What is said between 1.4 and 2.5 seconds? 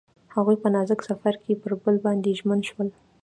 کې پر بل باندې